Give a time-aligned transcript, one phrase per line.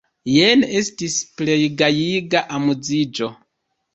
[0.35, 3.29] Jen estis plej gajiga amuziĝo!